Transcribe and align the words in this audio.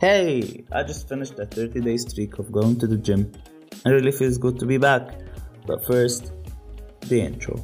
Hey, 0.00 0.63
I 0.71 0.83
just 0.83 1.09
finished 1.09 1.39
a 1.39 1.45
30 1.47 1.81
day 1.81 1.97
streak 1.97 2.37
of 2.37 2.51
going 2.51 2.77
to 2.79 2.85
the 2.85 2.97
gym. 2.97 3.31
It 3.83 3.89
really 3.89 4.11
feels 4.11 4.37
good 4.37 4.59
to 4.59 4.65
be 4.67 4.77
back. 4.77 5.09
But 5.65 5.83
first, 5.85 6.31
the 7.09 7.19
intro. 7.21 7.55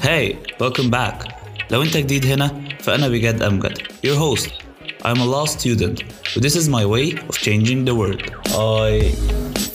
Hey, 0.00 0.38
welcome 0.60 0.90
back. 0.90 1.22
لو 1.70 1.82
انت 1.82 1.96
جديد 1.96 2.26
هنا 2.26 2.64
فأنا 2.80 3.08
بجد 3.08 3.42
أمجد 3.42 3.78
your 4.06 4.16
host. 4.16 4.50
I'm 5.04 5.18
a 5.20 5.24
law 5.24 5.44
student 5.46 6.02
but 6.34 6.42
this 6.42 6.54
is 6.56 6.68
my 6.68 6.84
way 6.86 7.12
of 7.28 7.36
changing 7.38 7.84
the 7.84 7.94
world. 7.94 8.22
I 8.54 9.10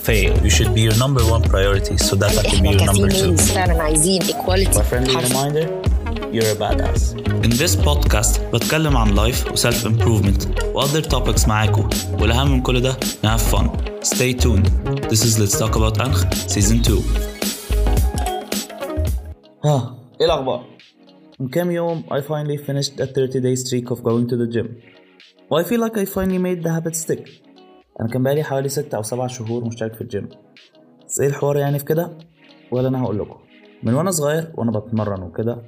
fail. 0.08 0.34
You 0.46 0.50
should 0.50 0.74
be 0.74 0.82
your 0.82 0.98
number 0.98 1.24
one 1.36 1.44
priority 1.44 1.98
so 1.98 2.16
that 2.16 2.32
I 2.38 2.44
can 2.50 2.64
be 2.64 2.70
احنا 2.70 2.72
your 2.72 2.86
number 2.86 3.10
two. 3.10 3.16
كفيميلز 3.18 3.52
فعلا 3.52 3.82
عايزين 3.84 4.22
My 4.22 4.26
equality 4.26 4.80
friendly 4.92 5.16
حرف. 5.16 5.32
reminder 5.32 5.68
you're 6.34 6.52
a 6.52 6.56
badass. 6.56 7.02
In 7.46 7.52
this 7.62 7.76
podcast 7.76 8.42
بتكلم 8.54 8.98
عن 8.98 9.16
life 9.16 9.52
و 9.52 9.56
self 9.56 9.86
improvement 9.86 10.66
و 10.76 10.82
other 10.82 11.02
topics 11.02 11.48
معاكم 11.48 11.90
والأهم 12.22 12.52
من 12.52 12.62
كل 12.62 12.82
ده 12.82 12.98
ن 13.24 13.28
have 13.38 13.42
fun. 13.42 13.66
Stay 14.04 14.34
tuned. 14.34 14.68
This 15.10 15.24
is 15.24 15.40
Let's 15.40 15.60
Talk 15.60 15.76
About 15.76 16.02
أنخ 16.02 16.24
Season 16.48 16.82
2. 16.82 17.02
ها 19.66 19.96
إيه 20.22 20.26
الاخبار 20.26 20.66
من 21.40 21.48
كام 21.50 21.72
يوم 21.72 22.04
I 22.12 22.22
finally 22.22 22.58
finished 22.58 23.00
a 23.00 23.06
30 23.06 23.40
day 23.40 23.56
streak 23.56 23.92
of 23.92 24.00
going 24.04 24.28
to 24.28 24.36
the 24.38 24.56
gym 24.56 24.68
و 25.52 25.62
I 25.62 25.64
feel 25.64 25.80
like 25.88 25.98
I 25.98 26.06
finally 26.06 26.40
made 26.40 26.64
the 26.64 26.70
habit 26.70 26.96
stick 26.96 27.30
أنا 28.02 28.10
كان 28.14 28.24
بقالي 28.24 28.44
حوالي 28.44 28.70
6 28.70 28.98
أو 28.98 29.02
7 29.02 29.28
شهور 29.28 29.66
مشترك 29.66 29.94
في 29.96 30.02
الجيم 30.02 30.30
بس 31.08 31.20
إيه 31.22 31.28
الحوار 31.28 31.58
يعني 31.58 31.80
في 31.80 31.86
كده 31.86 32.18
ولا 32.72 32.88
أنا 32.88 33.04
هقول 33.04 33.20
لكم 33.20 33.38
من 33.84 33.94
وأنا 33.94 34.12
صغير 34.12 34.52
وأنا 34.58 34.80
بتمرن 34.80 35.24
وكده 35.24 35.62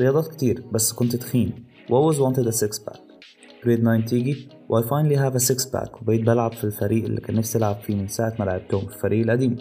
رياضات 0.00 0.28
كتير 0.28 0.64
بس 0.72 0.92
كنت 0.92 1.16
تخين. 1.16 1.64
و 1.90 2.12
always 2.12 2.16
wanted 2.16 2.46
a 2.46 2.52
six 2.52 2.78
pack? 2.84 2.98
Grade 3.64 3.80
9 3.80 4.04
تيجي 4.06 4.48
و 4.68 4.80
I 4.80 4.84
finally 4.84 5.16
have 5.16 5.34
a 5.34 5.48
six 5.48 5.70
pack. 5.72 6.02
وبقيت 6.02 6.20
بلعب 6.20 6.52
في 6.52 6.64
الفريق 6.64 7.04
اللي 7.04 7.20
كان 7.20 7.36
نفسي 7.36 7.58
ألعب 7.58 7.76
فيه 7.76 7.94
من 7.94 8.08
ساعة 8.08 8.34
ما 8.38 8.44
لعبتهم 8.44 8.86
في 8.86 8.94
الفريق 8.94 9.24
القديم. 9.24 9.56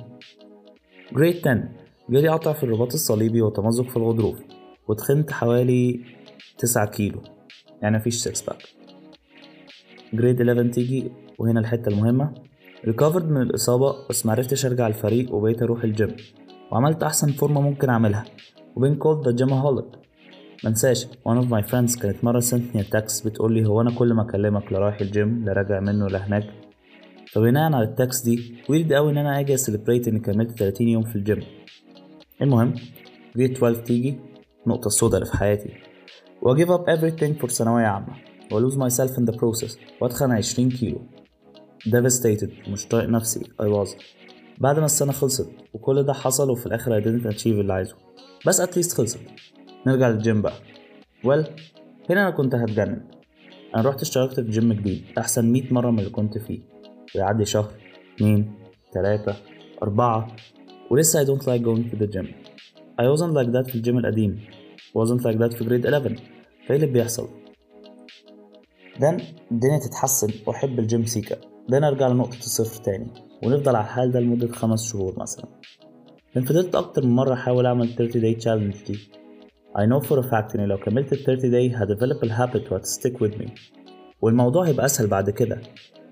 Grade 1.13 1.47
10 1.47 1.69
جالي 2.09 2.27
قطع 2.27 2.53
في 2.53 2.63
الرباط 2.63 2.93
الصليبي 2.93 3.41
وتمزق 3.41 3.89
في 3.89 3.97
الغضروف. 3.97 4.39
وتخنت 4.87 5.31
حوالي 5.31 5.99
9 6.57 6.85
كيلو. 6.85 7.21
يعني 7.81 7.97
مفيش 7.97 8.15
6 8.15 8.45
pack 8.47 8.63
Grade 10.13 10.41
11 10.41 10.71
تيجي 10.71 11.11
وهنا 11.39 11.59
الحتة 11.59 11.89
المهمة. 11.89 12.33
Recovered 12.85 13.29
من 13.29 13.41
الإصابة 13.41 13.95
بس 14.09 14.25
معرفتش 14.25 14.65
أرجع 14.65 14.87
الفريق 14.87 15.33
وبقيت 15.33 15.61
أروح 15.61 15.83
الجيم 15.83 16.15
وعملت 16.71 17.03
أحسن 17.03 17.31
فورمة 17.31 17.61
ممكن 17.61 17.89
أعملها. 17.89 18.25
و 18.75 18.95
been 18.95 19.25
called 19.27 19.31
the 19.35 19.53
gymholic 19.53 20.06
منساش 20.63 21.05
one 21.05 21.37
of 21.41 21.45
my 21.45 21.69
friends 21.69 22.01
كانت 22.01 22.23
مرة 22.23 22.39
sent 22.39 22.69
ني 22.69 22.83
text 22.83 23.21
بتقولي 23.21 23.65
هو 23.67 23.81
أنا 23.81 23.91
كل 23.91 24.13
ما 24.13 24.21
أكلمك 24.21 24.71
لا 24.71 24.79
رايح 24.79 25.01
الجيم 25.01 25.45
لا 25.45 25.53
راجع 25.53 25.79
منه 25.79 26.07
لا 26.07 26.27
هناك 26.27 26.43
فبناء 27.31 27.73
على 27.73 27.83
ال 27.83 27.91
text 27.91 28.21
دي 28.21 28.55
weird 28.69 28.93
أوي 28.93 29.11
إن 29.11 29.17
أنا 29.17 29.39
أجي 29.39 29.53
أ 29.53 29.59
celebrate 29.59 30.07
إني 30.07 30.19
كملت 30.19 30.59
30 30.59 30.87
يوم 30.87 31.03
في 31.03 31.15
الجيم 31.15 31.43
المهم 32.41 32.73
Grade 33.35 33.51
12 33.51 33.79
تيجي 33.79 34.19
النقطة 34.67 34.87
السوداء 34.87 35.21
اللي 35.21 35.31
في 35.31 35.37
حياتي. 35.37 35.69
و 36.41 36.55
give 36.55 36.69
up 36.69 36.81
everything 36.97 37.41
for 37.41 37.45
ثانوية 37.51 37.85
عامة. 37.85 38.13
و 38.51 38.69
lose 38.69 38.73
myself 38.73 39.11
in 39.17 39.31
the 39.31 39.37
process. 39.37 39.77
وأتخن 40.01 40.31
20 40.31 40.69
كيلو. 40.69 41.01
Devastated 41.89 42.69
مش 42.69 42.87
طايق 42.87 43.09
نفسي. 43.09 43.39
I 43.39 43.65
was. 43.65 43.89
بعد 44.57 44.79
ما 44.79 44.85
السنة 44.85 45.11
خلصت 45.11 45.49
وكل 45.73 46.03
ده 46.03 46.13
حصل 46.13 46.49
وفي 46.49 46.65
الآخر 46.65 47.01
I 47.01 47.03
didn't 47.03 47.37
achieve 47.37 47.47
اللي 47.47 47.73
عايزه. 47.73 47.95
بس 48.47 48.61
at 48.61 48.69
least 48.69 48.95
خلصت. 48.97 49.19
نرجع 49.85 50.09
للجيم 50.09 50.41
بقى. 50.41 50.53
Well 51.25 51.49
هنا 52.09 52.21
أنا 52.21 52.29
كنت 52.29 52.55
هتجنن. 52.55 53.01
أنا 53.75 53.89
رحت 53.89 54.01
اشتركت 54.01 54.39
في 54.39 54.49
جيم 54.51 54.73
جديد 54.73 55.03
أحسن 55.17 55.51
100 55.51 55.73
مرة 55.73 55.91
من 55.91 55.99
اللي 55.99 56.09
كنت 56.09 56.37
فيه. 56.37 56.59
ويعدي 57.15 57.45
شهر 57.45 57.71
اتنين 58.15 58.53
تلاتة 58.91 59.35
أربعة 59.83 60.35
ولسه 60.91 61.23
I 61.23 61.27
don't 61.27 61.41
like 61.41 61.63
going 61.63 61.91
to 61.91 61.95
the 62.03 62.07
gym. 62.15 62.27
I 63.01 63.03
wasn't 63.03 63.33
like 63.33 63.51
that 63.55 63.69
في 63.69 63.75
الجيم 63.75 63.97
القديم. 63.97 64.39
Wasn't 64.97 65.21
like 65.21 65.37
that 65.39 65.57
في 65.57 65.63
Grade 65.65 65.85
11 65.85 66.15
فإيه 66.67 66.75
اللي 66.75 66.87
بيحصل؟ 66.87 67.29
Then 68.99 69.21
الدنيا 69.51 69.79
تتحسن. 69.79 70.31
واحب 70.47 70.79
الجيم 70.79 71.05
سيكا. 71.05 71.35
Then 71.71 71.83
أرجع 71.83 72.07
لنقطة 72.07 72.37
الصفر 72.37 72.83
تاني. 72.83 73.07
ونفضل 73.43 73.75
على 73.75 73.85
الحال 73.85 74.11
ده 74.11 74.19
لمدة 74.19 74.47
خمس 74.47 74.91
شهور 74.91 75.19
مثلا. 75.19 75.45
Then 76.37 76.41
فضلت 76.43 76.75
أكتر 76.75 77.05
من 77.05 77.15
مرة 77.15 77.33
أحاول 77.33 77.65
أعمل 77.65 77.95
30 77.95 78.21
day 78.21 78.37
challenge 78.43 78.87
دي. 78.87 78.99
I 79.77 79.85
know 79.85 79.99
for 80.07 80.17
a 80.19 80.23
fact 80.23 80.55
إني 80.55 80.65
لو 80.65 80.77
كملت 80.77 81.13
ال 81.13 81.23
30 81.23 81.51
day 81.51 81.75
ه 81.75 81.81
develop 81.81 82.23
ال 82.23 82.31
habit 82.31 82.71
وهت 82.71 82.91
stick 82.91 83.23
with 83.23 83.31
me. 83.37 83.49
والموضوع 84.21 84.67
هيبقى 84.67 84.85
أسهل 84.85 85.07
بعد 85.07 85.29
كده. 85.29 85.61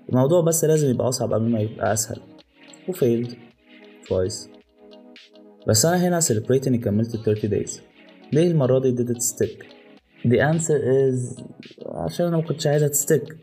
الموضوع 0.08 0.40
بس 0.40 0.64
لازم 0.64 0.90
يبقى 0.90 1.08
أصعب 1.08 1.32
قبل 1.32 1.48
ما 1.50 1.60
يبقى 1.60 1.92
أسهل. 1.92 2.20
و 2.88 2.94
failed 2.94 3.32
twice. 4.04 4.48
بس 5.68 5.86
أنا 5.86 6.08
هنا 6.08 6.20
celebrate 6.20 6.66
إني 6.66 6.78
كملت 6.78 7.14
ال 7.14 7.22
30 7.22 7.50
days. 7.50 7.80
ليه 8.32 8.50
المرة 8.50 8.78
دي 8.78 8.96
did 8.96 9.08
it 9.08 9.20
stick؟ 9.20 9.64
The 10.26 10.38
answer 10.54 10.80
is 10.80 11.42
عشان 11.86 12.26
أنا 12.26 12.36
مكنتش 12.36 12.66
عايزها 12.66 12.88
تستيك 12.88 13.36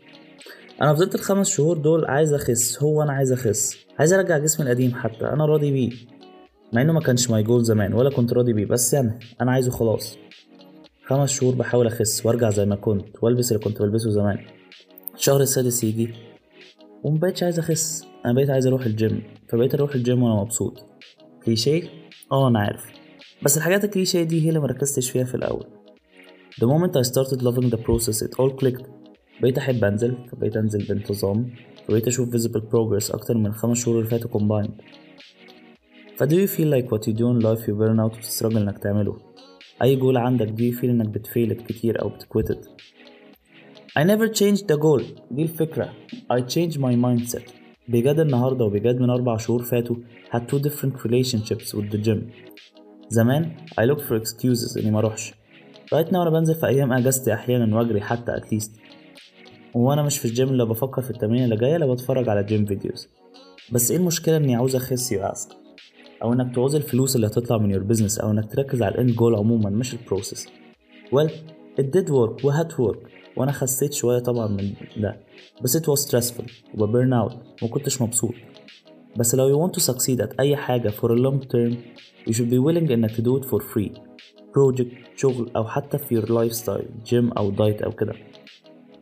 أنا 0.82 0.94
فضلت 0.94 1.14
الخمس 1.14 1.48
شهور 1.48 1.78
دول 1.78 2.04
عايز 2.04 2.32
أخس. 2.32 2.82
هو 2.82 3.02
أنا 3.02 3.12
عايز 3.12 3.32
أخس. 3.32 3.76
عايز 3.98 4.12
أرجع 4.12 4.38
جسمي 4.38 4.66
القديم 4.66 4.94
حتى. 4.94 5.24
أنا 5.26 5.46
راضي 5.46 5.70
بيه. 5.70 5.90
مع 6.74 6.82
إنه 6.82 6.92
ما 6.92 7.00
كانش 7.00 7.30
ماي 7.30 7.42
جول 7.42 7.64
زمان 7.64 7.94
ولا 7.94 8.10
كنت 8.10 8.32
راضي 8.32 8.52
بيه 8.52 8.66
بس 8.66 8.94
يعني 8.94 9.18
أنا 9.40 9.52
عايزه 9.52 9.70
خلاص. 9.70 10.18
خمس 11.04 11.30
شهور 11.30 11.54
بحاول 11.54 11.86
أخس 11.86 12.26
وأرجع 12.26 12.50
زي 12.50 12.66
ما 12.66 12.76
كنت 12.76 13.22
وألبس 13.22 13.52
اللي 13.52 13.64
كنت 13.64 13.82
بلبسه 13.82 14.10
زمان. 14.10 14.38
الشهر 15.14 15.40
السادس 15.40 15.84
يجي 15.84 16.14
ومبقتش 17.02 17.42
عايز 17.42 17.58
أخس. 17.58 18.04
أنا 18.24 18.32
بقيت 18.32 18.50
عايز 18.50 18.66
أروح 18.66 18.86
الجيم 18.86 19.22
فبقيت 19.48 19.74
أروح 19.74 19.94
الجيم 19.94 20.22
وأنا 20.22 20.40
مبسوط. 20.40 20.84
كليشيه؟ 21.44 21.82
آه 22.32 22.48
أنا 22.48 22.58
عارف. 22.58 22.84
بس 23.42 23.56
الحاجات 23.56 23.84
الكليشيه 23.84 24.22
دي 24.22 24.44
هي 24.44 24.48
اللي 24.48 24.60
مركزتش 24.60 25.10
فيها 25.10 25.24
في 25.24 25.34
الأول. 25.34 25.66
The 26.60 26.66
moment 26.66 26.92
I 26.96 27.02
started 27.10 27.42
loving 27.42 27.70
the 27.70 27.78
process 27.78 28.26
it 28.26 28.30
all 28.40 28.50
clicked. 28.62 28.86
بقيت 29.42 29.58
أحب 29.58 29.84
أنزل 29.84 30.16
فبقيت 30.32 30.56
أنزل 30.56 30.86
بانتظام 30.88 31.54
فبقيت 31.88 32.06
أشوف 32.06 32.36
visible 32.36 32.60
progress 32.60 33.14
أكتر 33.14 33.36
من 33.36 33.46
الخمس 33.46 33.84
شهور 33.84 33.98
اللي 33.98 34.10
فاتوا 34.10 34.40
combined. 34.40 35.03
ف 36.16 36.24
do 36.24 36.36
you 36.36 36.46
feel 36.56 36.68
like 36.76 36.90
what 36.92 37.06
you 37.08 37.12
do 37.12 37.26
in 37.30 37.40
life 37.40 37.66
you 37.68 37.74
burn 37.74 38.00
out 38.00 38.16
وت 38.18 38.26
struggle 38.26 38.56
إنك 38.56 38.78
تعمله? 38.78 39.16
أي 39.82 39.96
جول 39.96 40.16
عندك 40.16 40.48
do 40.48 40.60
you 40.74 40.80
feel 40.80 40.84
إنك 40.84 41.08
بتفيلت 41.08 41.60
كتير 41.60 42.02
أو 42.02 42.08
بتكويتت 42.08 42.70
I 43.98 44.02
never 44.02 44.26
changed 44.28 44.64
the 44.66 44.76
goal. 44.76 45.02
دي 45.30 45.42
الفكرة. 45.42 45.92
I 46.32 46.40
changed 46.40 46.76
my 46.78 46.94
mindset. 46.94 47.50
بجد 47.88 48.18
النهاردة 48.20 48.64
وبجد 48.64 49.00
من 49.00 49.10
أربع 49.10 49.36
شهور 49.36 49.62
فاتوا 49.62 49.96
had 50.30 50.40
two 50.40 50.58
different 50.58 50.94
relationships 51.06 51.74
with 51.74 51.92
the 51.92 51.98
gym. 52.06 52.18
زمان 53.08 53.52
I 53.80 53.84
looked 53.84 54.04
for 54.04 54.20
excuses 54.24 54.76
إني 54.78 54.90
ما 54.90 54.98
أروحش 54.98 55.34
right 55.94 56.08
now 56.08 56.14
أنا 56.14 56.30
بنزل 56.30 56.54
في 56.54 56.66
أيام 56.66 56.92
أجازتي 56.92 57.34
أحيانا 57.34 57.76
وأجري 57.76 58.00
حتى 58.00 58.32
at 58.32 58.44
least. 58.54 58.70
وأنا 59.74 60.02
مش 60.02 60.18
في 60.18 60.24
الجيم 60.24 60.54
لا 60.54 60.64
بفكر 60.64 61.02
في 61.02 61.10
التمرين 61.10 61.44
اللي 61.44 61.56
جاية 61.56 61.76
لا 61.76 61.86
بتفرج 61.86 62.28
على 62.28 62.44
gym 62.44 62.64
videos 62.64 63.08
بس 63.72 63.90
إيه 63.90 63.98
المشكلة 63.98 64.36
إني 64.36 64.54
عاوز 64.56 64.76
أخس 64.76 65.12
you 65.12 65.22
ask 65.22 65.63
أو 66.24 66.32
إنك 66.32 66.54
تعوز 66.54 66.74
الفلوس 66.74 67.16
اللي 67.16 67.26
هتطلع 67.26 67.58
من 67.58 67.74
your 67.74 67.96
business 67.96 68.22
أو 68.22 68.30
إنك 68.30 68.52
تركز 68.52 68.82
على 68.82 68.94
ال 68.94 68.98
end 68.98 69.10
goal 69.10 69.34
عموما 69.34 69.70
مش 69.70 69.94
ال 69.94 70.00
process 70.00 70.46
well 71.14 71.30
it 71.80 71.84
did 71.84 72.08
work 72.08 72.44
و 72.44 72.52
had 72.52 72.70
work. 72.72 72.98
وأنا 73.36 73.52
خسيت 73.52 73.92
شوية 73.92 74.18
طبعا 74.18 74.46
من 74.46 74.72
ده. 74.96 75.20
بس 75.62 75.76
it 75.76 75.80
was 75.80 76.08
stressful 76.08 76.50
وب 76.74 76.87
burn 76.87 77.12
out 77.12 77.36
ومكنتش 77.62 78.02
مبسوط. 78.02 78.34
بس 79.16 79.34
لو 79.34 79.48
you 79.68 79.68
want 79.68 79.74
to 79.74 79.84
succeed 79.84 80.20
at 80.20 80.40
أي 80.40 80.56
حاجة 80.56 80.90
for 80.90 81.08
a 81.10 81.18
long 81.18 81.40
term 81.46 81.74
you 82.28 82.32
should 82.32 82.50
be 82.50 82.58
willing 82.66 82.90
إنك 82.90 83.10
to 83.10 83.20
do 83.20 83.42
it 83.42 83.44
for 83.44 83.60
free. 83.60 83.92
Project 84.56 85.16
شغل 85.16 85.50
أو 85.56 85.64
حتى 85.64 85.98
في 85.98 86.20
your 86.20 86.24
lifestyle 86.24 87.10
gym 87.10 87.38
أو 87.38 87.52
diet 87.52 87.84
أو 87.84 87.92
كده. 87.92 88.12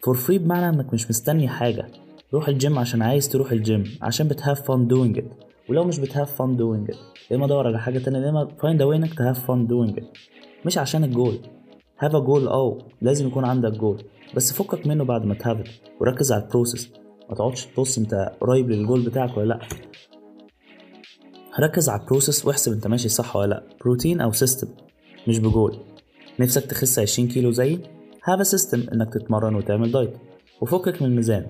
For 0.06 0.14
free 0.14 0.38
بمعنى 0.38 0.68
إنك 0.68 0.94
مش 0.94 1.10
مستني 1.10 1.48
حاجة. 1.48 1.86
روح 2.34 2.48
الجيم 2.48 2.78
عشان 2.78 3.02
عايز 3.02 3.28
تروح 3.28 3.52
الجيم 3.52 3.84
عشان 4.02 4.28
بت 4.28 4.40
have 4.40 4.58
fun 4.58 4.88
doing 4.92 5.20
it. 5.22 5.51
ولو 5.68 5.84
مش 5.84 5.98
بت 6.00 6.12
have 6.12 6.28
fun 6.38 6.58
doing 6.58 6.94
it. 6.94 6.96
يا 7.30 7.36
إما 7.36 7.46
دور 7.46 7.66
على 7.66 7.78
حاجة 7.80 7.98
تانية؟ 7.98 8.44
find 8.44 8.78
a 8.78 8.84
way 8.84 8.94
إنك 8.94 9.10
to 9.10 9.22
have 9.34 9.38
fun 9.38 9.68
doing 9.68 10.00
it 10.00 10.04
مش 10.66 10.78
عشان 10.78 11.04
ال 11.04 11.11
goal 11.11 11.38
have 12.04 12.10
a 12.12 12.20
goal 12.26 12.48
أه 12.48 12.78
لازم 13.02 13.26
يكون 13.26 13.44
عندك 13.44 13.72
جول 13.72 14.04
بس 14.36 14.52
فكك 14.52 14.86
منه 14.86 15.04
بعد 15.04 15.24
ما 15.24 15.34
ت 15.34 15.39
have 15.39 15.57
it 15.57 15.66
وركز 16.00 16.32
على 16.32 16.42
ال 16.42 16.48
process 16.48 16.90
ما 17.30 17.34
تقعدش 17.34 17.66
تبص 17.66 17.98
أنت 17.98 18.32
قريب 18.40 18.70
للجول 18.70 19.02
بتاعك 19.02 19.36
ولا 19.36 19.48
لأ. 19.48 19.60
ركز 21.60 21.88
على 21.88 22.00
ال 22.00 22.06
process 22.06 22.46
واحسب 22.46 22.72
أنت 22.72 22.86
ماشي 22.86 23.08
صح 23.08 23.36
ولا 23.36 23.46
لأ. 23.54 23.62
بروتين 23.80 24.20
أو 24.20 24.32
system 24.32 24.68
مش 25.28 25.38
بجول 25.38 25.76
نفسك 26.40 26.64
تخس 26.66 26.98
20 26.98 27.28
كيلو 27.28 27.50
زيي 27.50 27.80
have 28.24 28.46
system 28.46 28.82
إنك 28.92 29.14
تتمرن 29.14 29.54
وتعمل 29.54 29.92
دايت 29.92 30.12
وفكك 30.60 31.02
من 31.02 31.08
الميزان. 31.08 31.46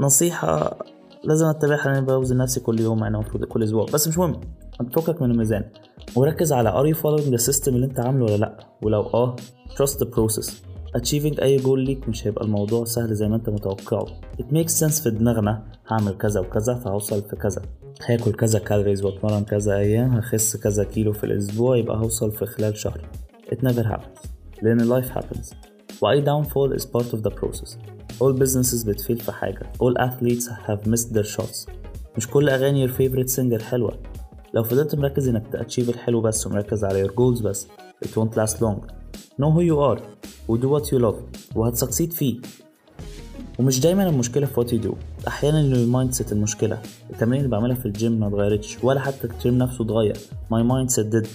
نصيحة 0.00 0.78
لازم 1.24 1.46
اتبعها 1.46 1.92
لأني 1.92 2.06
بوزن 2.06 2.36
نفسي 2.36 2.60
كل 2.60 2.80
يوم 2.80 2.98
يعني 2.98 3.14
المفروض 3.14 3.44
كل 3.44 3.62
أسبوع. 3.62 3.86
بس 3.94 4.08
مش 4.08 4.18
مهم 4.18 4.40
فكك 4.92 5.22
من 5.22 5.30
الميزان. 5.30 5.64
وركز 6.16 6.52
على 6.52 6.72
are 6.72 6.94
you 6.96 6.98
following 6.98 7.38
the 7.38 7.52
system 7.52 7.68
اللي 7.68 7.86
أنت 7.86 8.00
عامله 8.00 8.24
ولا 8.24 8.36
لأ؟ 8.36 8.58
ولو 8.82 9.00
آه 9.00 9.36
trust 9.70 9.92
the 9.98 10.06
process. 10.06 10.50
Achieving 10.98 11.42
أي 11.42 11.56
جول 11.56 11.80
ليك 11.84 12.08
مش 12.08 12.26
هيبقى 12.26 12.44
الموضوع 12.44 12.84
سهل 12.84 13.14
زي 13.14 13.28
ما 13.28 13.36
أنت 13.36 13.50
متوقعه. 13.50 14.06
It 14.40 14.54
makes 14.54 14.80
sense 14.80 15.02
في 15.02 15.10
دماغنا 15.10 15.62
هعمل 15.88 16.12
كذا 16.18 16.40
وكذا 16.40 16.74
فهوصل 16.74 17.22
في 17.22 17.36
كذا. 17.36 17.62
هاكل 18.06 18.32
كذا 18.32 18.58
كالوريز 18.58 19.04
واتمرن 19.04 19.44
كذا 19.44 19.76
أيام 19.76 20.16
هخس 20.16 20.56
كذا 20.56 20.84
كيلو 20.84 21.12
في 21.12 21.24
الأسبوع 21.24 21.76
يبقى 21.76 21.98
هوصل 21.98 22.32
في 22.32 22.46
خلال 22.46 22.76
شهر. 22.76 23.00
It 23.52 23.58
never 23.68 23.84
happens 23.84 24.26
لأن 24.62 25.02
life 25.02 25.08
happens. 25.08 25.54
وأي 26.02 26.24
downfall 26.24 26.78
is 26.78 26.84
part 26.84 27.14
of 27.14 27.22
the 27.22 27.30
process. 27.30 27.76
All 28.22 28.38
businesses 28.42 28.86
بت 28.86 28.96
fail 28.96 29.16
في 29.18 29.32
حاجة. 29.32 29.72
All 29.82 30.02
athletes 30.02 30.48
have 30.66 30.90
missed 30.90 31.12
their 31.12 31.36
shots. 31.36 31.70
مش 32.16 32.28
كل 32.28 32.48
أغاني 32.48 32.88
your 32.88 32.90
favorite 32.90 33.34
singer 33.36 33.62
حلوة. 33.62 33.98
لو 34.54 34.62
فضلت 34.62 34.94
مركز 34.94 35.28
إنك 35.28 35.42
ت 35.52 35.56
achieve 35.56 35.88
الحلو 35.88 36.20
بس 36.20 36.46
ومركز 36.46 36.84
على 36.84 37.08
your 37.08 37.10
goals 37.10 37.42
بس 37.42 37.66
it 38.04 38.08
won't 38.08 38.36
last 38.36 38.54
long. 38.54 38.80
Know 39.40 39.50
who 39.50 39.60
you 39.60 39.76
are 39.76 40.00
و 40.48 40.56
do 40.58 40.64
what 40.64 40.84
you 40.86 40.98
love 41.02 41.16
وهت 41.56 41.73
succeed 41.73 42.12
فيه. 42.12 42.40
ومش 43.58 43.80
دايما 43.80 44.08
المشكلة 44.08 44.46
في 44.46 44.60
what 44.60 44.68
you 44.68 44.86
do. 44.86 44.94
أحيانا 45.28 45.60
ال 45.60 46.12
mindset 46.12 46.32
المشكلة. 46.32 46.78
التمارين 47.10 47.44
اللي 47.44 47.50
بعملها 47.50 47.76
في 47.76 47.86
الجيم 47.86 48.20
ما 48.20 48.28
اتغيرتش 48.28 48.84
ولا 48.84 49.00
حتى 49.00 49.26
الجيم 49.26 49.58
نفسه 49.58 49.84
اتغير. 49.84 50.16
My 50.54 50.62
mindset 50.72 51.14
did. 51.14 51.26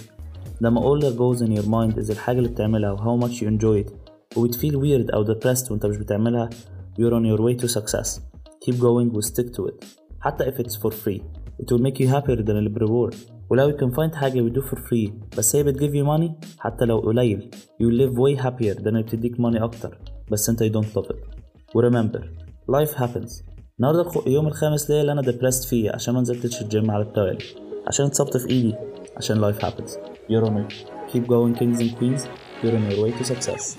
لما 0.60 0.80
all 0.80 1.00
that 1.02 1.14
goes 1.16 1.42
in 1.42 1.50
your 1.60 1.66
mind 1.66 2.04
is 2.06 2.10
الحاجة 2.10 2.38
اللي 2.38 2.48
بتعملها 2.48 2.90
و 2.90 2.96
how 2.96 3.24
much 3.24 3.32
you 3.34 3.44
enjoy 3.44 3.88
it. 3.88 3.92
و 4.36 4.42
بتفيل 4.42 4.74
weird 4.80 5.14
أو 5.14 5.24
depressed 5.24 5.70
وأنت 5.70 5.86
مش 5.86 5.96
بتعملها 5.96 6.50
you're 6.98 7.14
on 7.14 7.24
your 7.24 7.40
way 7.40 7.54
to 7.62 7.68
success 7.68 8.20
keep 8.64 8.74
going 8.74 9.14
و 9.14 9.20
stick 9.20 9.46
to 9.56 9.66
it 9.70 9.84
حتى 10.20 10.44
if 10.44 10.54
it's 10.54 10.76
for 10.82 10.90
free 10.90 11.20
it 11.62 11.66
will 11.72 11.82
make 11.82 11.98
you 12.00 12.08
happier 12.08 12.42
than 12.42 12.64
the 12.64 12.80
reward 12.86 13.14
ولو 13.50 13.70
you 13.72 13.74
can 13.80 13.90
find 13.94 14.14
حاجة 14.14 14.40
we 14.48 14.52
do 14.52 14.62
for 14.62 14.76
free 14.76 15.36
بس 15.38 15.56
هي 15.56 15.62
بتجيب 15.62 15.92
you 15.92 16.06
money 16.08 16.46
حتى 16.58 16.84
لو 16.84 16.98
قليل 16.98 17.50
you 17.82 17.86
live 17.86 18.14
way 18.18 18.42
happier 18.44 18.80
than 18.82 18.86
اللي 18.86 19.02
بتديك 19.02 19.34
money 19.36 19.62
أكتر 19.62 19.98
بس 20.30 20.48
انت 20.48 20.62
you 20.62 20.72
don't 20.72 21.00
love 21.00 21.08
it 21.08 21.16
و 21.74 21.82
remember 21.90 22.20
life 22.70 22.94
happens 22.94 23.42
النهارده 23.78 24.10
اليوم 24.26 24.46
الخامس 24.46 24.90
ليا 24.90 25.00
اللي 25.00 25.12
أنا 25.12 25.22
depressed 25.22 25.68
فيه 25.68 25.90
عشان 25.90 26.14
ما 26.14 26.20
نزلتش 26.20 26.62
الجيم 26.62 26.90
على 26.90 27.02
التوالي 27.04 27.44
عشان 27.86 28.06
اتصبت 28.06 28.36
في 28.36 28.50
ايدي 28.50 28.74
عشان 29.16 29.52
life 29.52 29.56
happens 29.58 29.90
you're 30.30 30.46
on 30.48 30.54
it 30.66 30.74
keep 31.12 31.24
going 31.26 31.58
kings 31.58 31.80
and 31.80 31.98
queens 31.98 32.22
you're 32.62 32.76
on 32.78 32.90
your 32.90 33.00
way 33.04 33.12
to 33.20 33.24
success 33.24 33.76